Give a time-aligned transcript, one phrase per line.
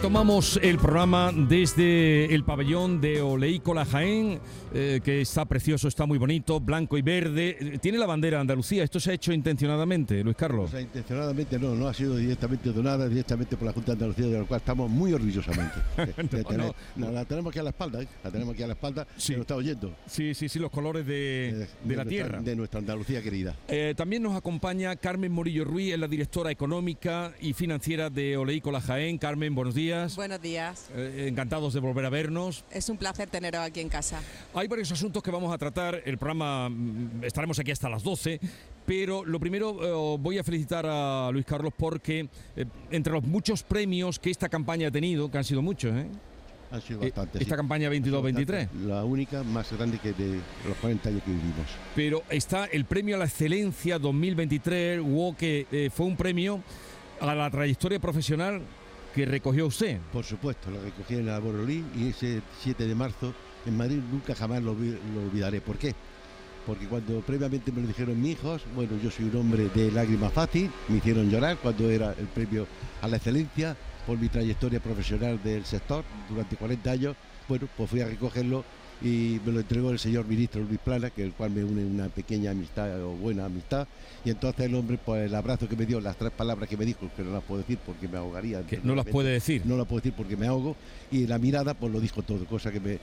[0.00, 4.40] Retomamos el programa desde el pabellón de Oleícola Jaén,
[4.72, 7.78] eh, que está precioso, está muy bonito, blanco y verde.
[7.82, 8.82] Tiene la bandera de Andalucía.
[8.82, 10.70] ¿Esto se ha hecho intencionadamente, Luis Carlos?
[10.70, 14.26] O sea, intencionadamente no, no ha sido directamente donada, directamente por la Junta de Andalucía,
[14.28, 15.74] de la cual estamos muy orgullosamente.
[15.98, 17.06] De- de No, tener- no.
[17.06, 18.08] no, la tenemos aquí a la espalda, ¿eh?
[18.24, 19.34] la tenemos aquí a la espalda, Sí.
[19.34, 19.94] lo está oyendo.
[20.06, 22.40] Sí, sí, sí, los colores de, eh, de la nuestra- tierra.
[22.40, 23.54] De nuestra Andalucía querida.
[23.68, 28.80] Eh, también nos acompaña Carmen Morillo Ruiz, es la directora económica y financiera de Oleícola
[28.80, 29.18] Jaén.
[29.18, 29.89] Carmen, buenos días.
[30.16, 30.88] Buenos días.
[30.94, 32.64] Eh, encantados de volver a vernos.
[32.70, 34.20] Es un placer teneros aquí en casa.
[34.54, 36.02] Hay varios asuntos que vamos a tratar.
[36.04, 38.40] El programa mm, estaremos aquí hasta las 12.
[38.86, 43.62] Pero lo primero, eh, voy a felicitar a Luis Carlos porque eh, entre los muchos
[43.62, 46.06] premios que esta campaña ha tenido, que han sido muchos, ¿eh?
[46.72, 47.42] Han sido Eh, bastantes.
[47.42, 47.56] esta sí.
[47.56, 48.46] campaña Han sido 22-23.
[48.46, 48.68] bastantes.
[48.86, 51.66] La única más grande que de los 40 años que vivimos.
[51.96, 56.60] Pero está el premio a la excelencia 2023, WO, que eh, fue un premio
[57.20, 58.62] a la trayectoria profesional
[59.14, 59.98] que recogió usted.
[60.12, 63.34] Por supuesto, lo recogí en la Borolí y ese 7 de marzo
[63.66, 65.60] en Madrid nunca jamás lo, lo olvidaré.
[65.60, 65.94] ¿Por qué?
[66.66, 70.30] Porque cuando previamente me lo dijeron mis hijos, bueno, yo soy un hombre de lágrima
[70.30, 72.66] fácil, me hicieron llorar cuando era el premio
[73.00, 77.16] a la excelencia por mi trayectoria profesional del sector durante 40 años.
[77.50, 78.64] Bueno, pues fui a recogerlo
[79.02, 82.08] y me lo entregó el señor ministro Luis Plana, que el cual me une una
[82.08, 83.88] pequeña amistad o buena amistad.
[84.24, 86.84] Y entonces el hombre, pues el abrazo que me dio, las tres palabras que me
[86.84, 88.64] dijo, que no las puedo decir porque me ahogaría.
[88.64, 89.62] Que no las puede decir.
[89.64, 90.76] No la puedo decir porque me ahogo.
[91.10, 92.98] Y la mirada, pues lo dijo todo, cosa que me,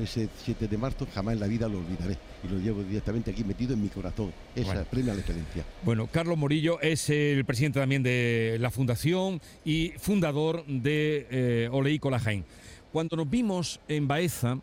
[0.00, 2.16] ese 7 de marzo jamás en la vida lo olvidaré.
[2.44, 4.32] Y lo llevo directamente aquí metido en mi corazón.
[4.54, 4.84] Esa Bueno.
[4.88, 5.64] premio a la excelencia.
[5.82, 12.20] Bueno, Carlos Morillo es el presidente también de la fundación y fundador de eh, Oleícola
[12.20, 12.44] Jaén.
[12.92, 14.58] Cuando nos vimos en Baeza,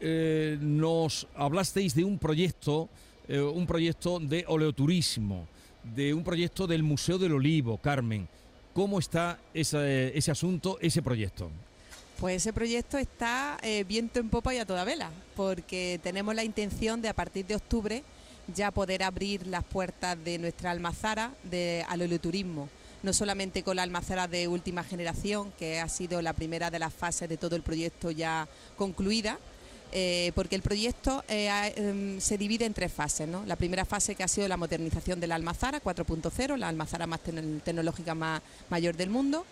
[0.00, 2.88] eh, nos hablasteis de un proyecto,
[3.28, 5.46] eh, un proyecto de oleoturismo,
[5.94, 8.26] de un proyecto del Museo del Olivo, Carmen.
[8.72, 11.50] ¿Cómo está ese, asunto, ese proyecto?
[12.18, 16.44] Pues ese proyecto está eh, viento en popa y a toda vela, porque tenemos la
[16.44, 18.04] intención de a partir de octubre
[18.54, 21.34] ya poder abrir las puertas de nuestra almazara
[21.88, 22.70] al oleoturismo.
[23.02, 26.92] No solamente con la almazara de última generación, que ha sido la primera de las
[26.92, 29.38] fases de todo el proyecto ya concluida,
[29.92, 33.28] eh, porque el proyecto eh, em, se divide en tres fases.
[33.28, 33.44] ¿no?
[33.46, 37.20] La primera fase que ha sido la modernización de la almazara 4.0, la almazara más
[37.24, 39.46] tecno- tecnológica más mayor del mundo.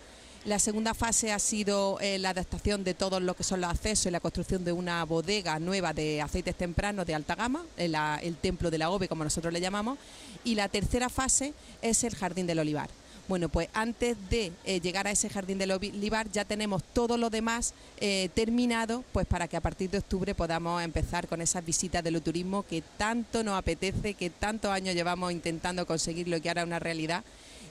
[0.45, 4.05] La segunda fase ha sido eh, la adaptación de todos lo que son los accesos
[4.05, 8.35] y la construcción de una bodega nueva de aceites tempranos de alta gama, el, el
[8.37, 9.97] templo de la OVE, como nosotros le llamamos.
[10.43, 12.89] Y la tercera fase es el jardín del olivar.
[13.27, 17.29] Bueno, pues antes de eh, llegar a ese jardín del olivar ya tenemos todo lo
[17.29, 22.01] demás eh, terminado, pues para que a partir de octubre podamos empezar con esas visitas
[22.03, 26.61] del turismo que tanto nos apetece, que tantos años llevamos intentando conseguirlo y que ahora
[26.61, 27.25] es una realidad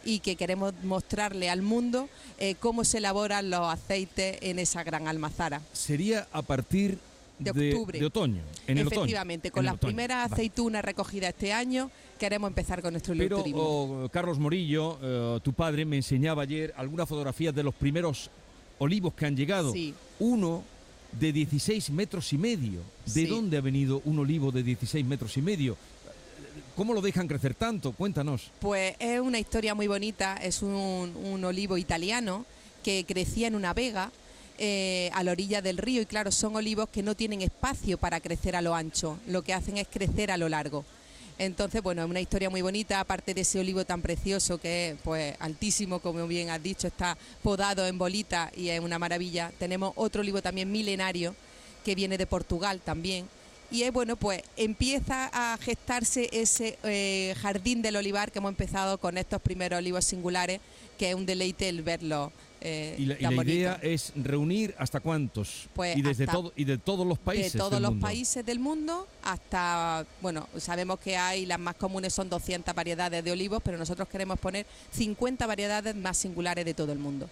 [0.05, 5.09] y que queremos mostrarle al mundo eh, cómo se elaboran los aceites en esa gran
[5.09, 5.62] almazara.
[5.73, 6.99] Sería a partir
[7.39, 7.99] De octubre.
[7.99, 9.01] de otoño, en el otoño.
[9.03, 9.89] Efectivamente, con En las otoño.
[9.89, 10.35] primeras Vale.
[10.35, 15.85] aceitunas recogidas este año, queremos empezar con nuestro Pero oh, Carlos Morillo, eh, tu padre,
[15.85, 18.31] me enseñaba ayer algunas fotografías de los primeros
[18.79, 19.73] olivos que han llegado.
[19.73, 19.93] Sí.
[20.19, 20.65] Uno
[21.13, 22.81] de 16 metros y medio.
[23.05, 23.27] ¿De Sí.
[23.27, 25.77] dónde ha venido un olivo de 16 metros y medio?
[26.75, 27.93] ¿Cómo lo dejan crecer tanto?
[27.93, 28.51] Cuéntanos.
[28.61, 32.45] Pues es una historia muy bonita, es un, un olivo italiano
[32.85, 34.11] que crecía en una vega
[34.59, 38.21] eh, a la orilla del río y claro, son olivos que no tienen espacio para
[38.21, 40.84] crecer a lo ancho, lo que hacen es crecer a lo largo.
[41.39, 44.97] Entonces, bueno, es una historia muy bonita, aparte de ese olivo tan precioso que es
[45.05, 49.53] pues altísimo, como bien has dicho, está podado en bolita y es una maravilla.
[49.59, 51.37] Tenemos otro olivo también milenario
[51.84, 53.28] que viene de Portugal también.
[53.71, 58.99] Y es bueno, pues empieza a gestarse ese eh, jardín del olivar que hemos empezado
[58.99, 60.61] con estos primeros olivos singulares,
[60.99, 62.33] que es un deleite el verlo.
[62.69, 65.69] Eh, Y la, y idea es reunir hasta cuántos.
[65.75, 67.53] Pues y desde hasta- todo y de todos los países.
[67.53, 68.06] de todos del los mundo.
[68.06, 73.31] países del mundo hasta, bueno, sabemos que hay, las más comunes son 200 variedades de
[73.31, 77.29] olivos, pero nosotros queremos poner 50 variedades más singulares de todo el mundo.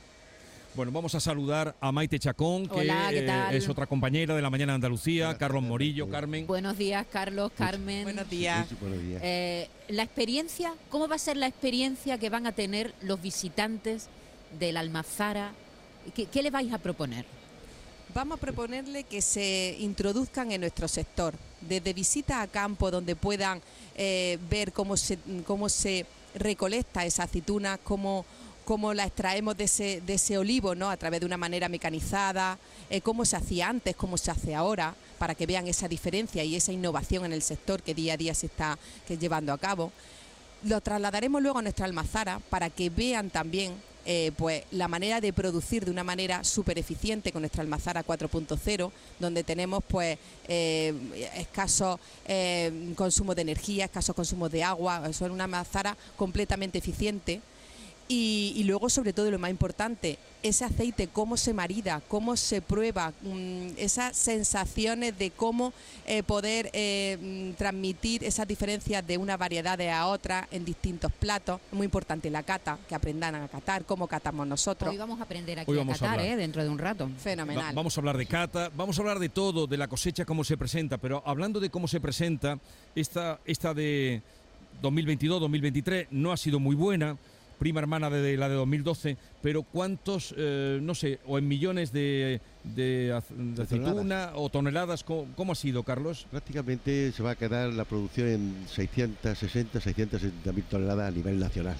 [0.76, 3.54] Bueno, vamos a saludar a Maite Chacón, que Hola, ¿qué eh, tal?
[3.54, 6.08] es otra compañera de la Mañana de Andalucía, Hola, Carlos Morillo.
[6.08, 6.48] Carmen.
[6.48, 8.02] Buenos días, Carlos, Carmen.
[8.02, 8.66] Buenos días.
[8.68, 9.20] Sí, buenos días.
[9.24, 14.08] Eh, la experiencia, ¿cómo va a ser la experiencia que van a tener los visitantes
[14.58, 15.52] de la Almazara?
[16.14, 17.24] ¿Qué, qué le vais a proponer?
[18.14, 23.60] Vamos a proponerle que se introduzcan en nuestro sector, desde visitas a campo donde puedan
[23.96, 26.06] eh, ver cómo se, cómo se
[26.36, 28.24] recolecta esa aceituna, cómo,
[28.64, 30.90] cómo la extraemos de ese, de ese olivo, ¿no?
[30.90, 32.56] A través de una manera mecanizada,
[32.88, 36.54] eh, cómo se hacía antes, cómo se hace ahora, para que vean esa diferencia y
[36.54, 38.78] esa innovación en el sector que día a día se está
[39.08, 39.90] que llevando a cabo.
[40.62, 43.74] Lo trasladaremos luego a nuestra almazara para que vean también
[44.06, 48.90] eh, pues la manera de producir de una manera súper eficiente con nuestra almazara 4.0,
[49.18, 50.94] donde tenemos pues eh,
[51.36, 57.40] escasos eh, consumos de energía, escasos consumos de agua, es una almazara completamente eficiente.
[58.08, 62.60] Y, y, luego, sobre todo, lo más importante, ese aceite, cómo se marida, cómo se
[62.60, 65.72] prueba, mmm, esas sensaciones de cómo
[66.06, 71.60] eh, poder eh, mm, transmitir esas diferencias de una variedad a otra en distintos platos.
[71.72, 74.90] Muy importante la cata, que aprendan a catar, cómo catamos nosotros.
[74.90, 76.36] Hoy vamos a aprender aquí a catar, a ¿eh?
[76.36, 77.10] dentro de un rato.
[77.18, 77.68] Fenomenal.
[77.68, 80.44] Va, vamos a hablar de cata, vamos a hablar de todo, de la cosecha, cómo
[80.44, 82.58] se presenta, pero hablando de cómo se presenta,
[82.94, 84.20] esta, esta de
[84.82, 87.16] 2022-2023 no ha sido muy buena
[87.64, 92.42] prima hermana de la de 2012, pero cuántos, eh, no sé, o en millones de,
[92.62, 96.26] de, de aceituna o toneladas, ¿cómo, ¿cómo, ha sido, Carlos?
[96.30, 101.76] Prácticamente se va a quedar la producción en 660, 670 mil toneladas a nivel nacional,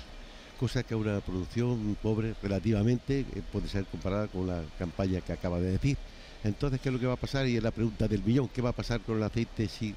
[0.59, 5.61] cosa que una producción pobre relativamente eh, puede ser comparada con la campaña que acaba
[5.61, 5.99] de decir.
[6.45, 7.47] Entonces, ¿qué es lo que va a pasar?
[7.47, 9.95] Y es la pregunta del millón, ¿qué va a pasar con el aceite si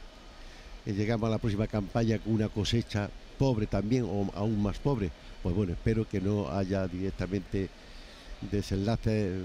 [0.94, 5.12] llegamos a la próxima campaña con una cosecha pobre también o aún más pobre?
[5.44, 7.70] pues bueno, espero que no haya directamente
[8.52, 9.44] desenlaces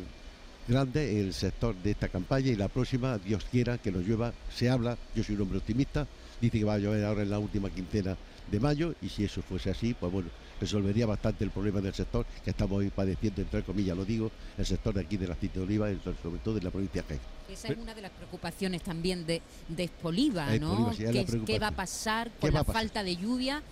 [0.69, 4.33] grandes en el sector de esta campaña y la próxima, Dios quiera, que nos llueva,
[4.55, 6.07] se habla, yo soy un hombre optimista,
[6.41, 8.17] dice que va a llover ahora en la última quincena
[8.51, 10.29] de mayo y si eso fuese así, pues bueno,
[10.61, 14.67] resolvería bastante el problema del sector que estamos hoy padeciendo, entre comillas, lo digo, el
[14.67, 15.89] sector de aquí de la aceite de oliva,
[16.23, 17.21] sobre todo de la provincia de Jaén.
[17.51, 20.91] Esa es una de las preocupaciones también de, de Espoliva, ¿no?
[20.93, 23.63] Espoliva, sí, ¿Qué, va a pasar con la falta de lluvia?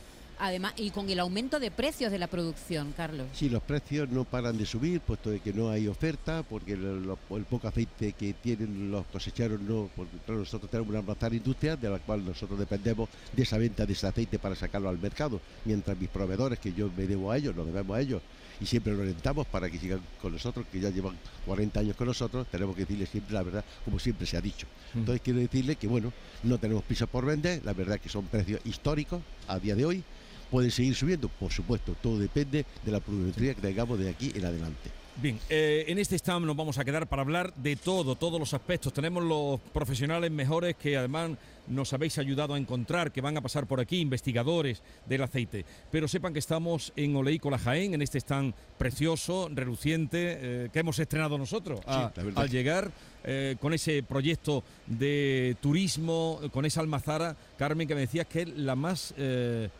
[0.40, 3.26] Además y con el aumento de precios de la producción, Carlos.
[3.32, 7.08] Sí, los precios no paran de subir, puesto de que no hay oferta, porque el,
[7.30, 11.90] el poco aceite que tienen los cosecheros no, porque nosotros tenemos una almazara industrial de
[11.90, 15.96] la cual nosotros dependemos de esa venta de ese aceite para sacarlo al mercado, mientras
[15.98, 18.22] mis proveedores, que yo me debo a ellos, nos debemos a ellos,
[18.60, 21.16] y siempre lo orientamos para que sigan con nosotros, que ya llevan
[21.46, 24.66] 40 años con nosotros, tenemos que decirles siempre la verdad, como siempre se ha dicho.
[24.94, 28.60] Entonces quiero decirle que bueno, no tenemos pisos por vender, la verdad que son precios
[28.64, 30.04] históricos a día de hoy,
[30.50, 34.44] pueden seguir subiendo, por supuesto, todo depende de la productividad que tengamos de aquí en
[34.44, 34.90] adelante.
[35.16, 38.54] Bien, eh, en este stand nos vamos a quedar para hablar de todo, todos los
[38.54, 38.92] aspectos.
[38.92, 41.32] Tenemos los profesionales mejores que además
[41.66, 45.66] nos habéis ayudado a encontrar, que van a pasar por aquí, investigadores del aceite.
[45.90, 50.98] Pero sepan que estamos en Oleícola Jaén, en este stand precioso, reluciente, eh, que hemos
[50.98, 52.90] estrenado nosotros a, sí, al llegar
[53.22, 58.48] eh, con ese proyecto de turismo, con esa almazara, Carmen, que me decías que es
[58.56, 59.14] la más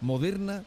[0.00, 0.64] moderna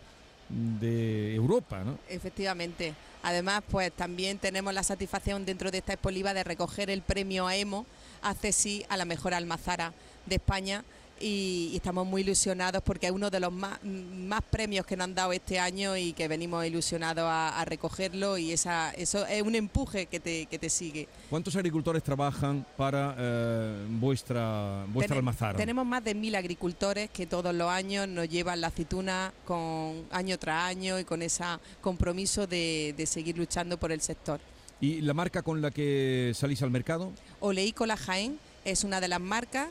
[0.80, 1.98] de Europa, ¿no?
[2.10, 2.94] Efectivamente.
[3.24, 7.86] Además, pues también tenemos la satisfacción dentro de esta expoliva de recoger el premio AEMO,
[8.22, 9.94] hace sí a la mejor almazara
[10.26, 10.84] de España
[11.24, 15.06] y, y, estamos muy ilusionados porque es uno de los más, más, premios que nos
[15.06, 19.42] han dado este año y que venimos ilusionados a, a recogerlo y esa, eso es
[19.42, 21.08] un empuje que te, que te sigue.
[21.30, 25.58] ¿Cuántos agricultores trabajan para eh, vuestra, vuestra Ten, almazara?
[25.58, 30.38] Tenemos más de mil agricultores que todos los años nos llevan la aceituna con año
[30.38, 31.44] tras año y con ese
[31.82, 34.40] compromiso de, de seguir luchando por el sector.
[34.82, 37.12] ¿Y la marca con la que salís al mercado?
[37.40, 39.70] Oleícola Jaén es una de las marcas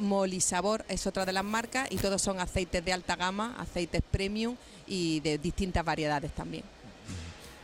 [0.00, 4.56] Molisabor es otra de las marcas y todos son aceites de alta gama, aceites premium
[4.86, 6.64] y de distintas variedades también.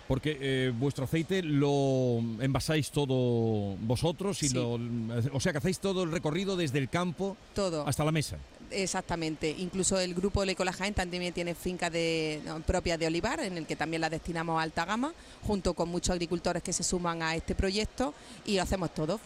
[0.07, 4.55] Porque eh, vuestro aceite lo envasáis todo vosotros y Sí.
[4.55, 4.79] lo,
[5.33, 7.85] o sea que hacéis todo el recorrido desde el campo Todo.
[7.89, 8.37] hasta la mesa.
[8.71, 9.55] Exactamente.
[9.59, 13.77] Incluso el grupo Lecola Jaén también tiene fincas de, propias de olivar, en el que
[13.77, 17.55] también las destinamos a alta gama, junto con muchos agricultores que se suman a este
[17.55, 18.13] proyecto
[18.45, 19.21] y lo hacemos todo.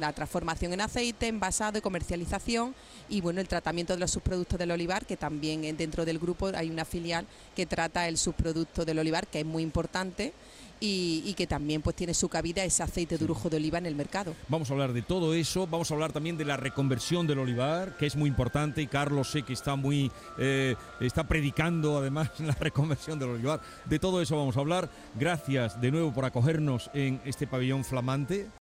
[0.00, 2.74] La transformación en aceite, envasado y comercialización
[3.08, 6.70] y bueno, el tratamiento de los subproductos del olivar, que también dentro del grupo hay
[6.70, 10.32] una filial que trata el subproducto del olivar, que es muy importante.
[10.78, 13.86] Y, y que también pues tiene su cabida ese aceite de orujo de oliva en
[13.86, 14.34] el mercado.
[14.48, 17.96] Vamos a hablar de todo eso, vamos a hablar también de la reconversión del olivar,
[17.96, 22.54] que es muy importante y Carlos sé que está muy eh, está predicando además la
[22.54, 23.60] reconversión del olivar.
[23.84, 24.90] De todo eso vamos a hablar.
[25.18, 28.48] Gracias de nuevo por acogernos en este pabellón flamante.